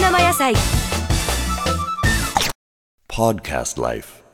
[0.00, 0.52] 生野菜。
[3.08, 4.24] Podcast Life.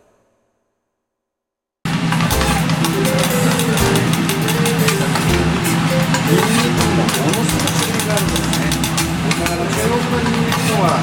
[9.41, 10.97] だから中国のニンニクのは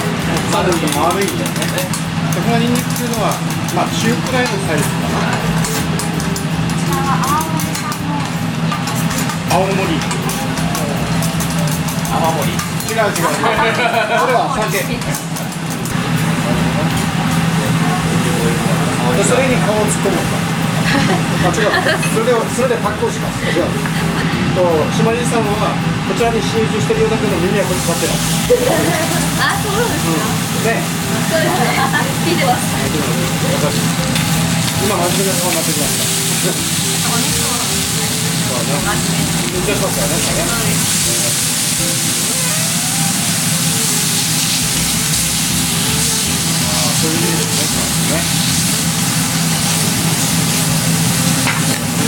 [0.52, 1.85] 丸い丸いんだよね。
[2.34, 3.38] そこのニンニクっていうのは
[3.76, 5.37] まあ中くらいのサイズかな
[12.98, 14.82] 違う違う違うこれは酒
[19.22, 20.34] それに顔を突っ込むんだ
[21.46, 21.70] あ違う
[22.10, 23.46] それでそれでパックをします。
[23.54, 23.70] 違う
[24.58, 24.66] と
[24.98, 25.78] 島地さんは
[26.10, 28.18] こちらに集中してるようだけど耳はこっち使ってない
[29.45, 30.09] あ、そうです。
[30.09, 30.26] か。
[30.66, 30.82] ね
[31.30, 31.54] そうです。
[31.54, 31.78] ね。
[32.26, 32.66] 聞いてます。
[34.82, 36.50] 今真面目な顔になってきました
[37.14, 38.82] お肉をそうね
[39.54, 40.02] 緊張します。
[40.02, 40.58] よねこれね
[46.67, 47.70] ああそういう意味です
[48.14, 48.22] ね
[52.07, 52.07] 酔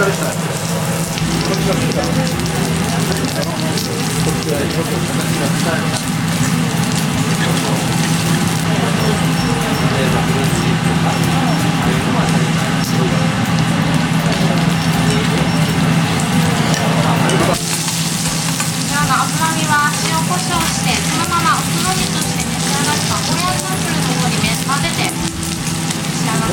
[0.00, 0.06] ゴ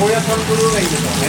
[0.06, 1.28] ーヤチャンプルーがいいでしょうね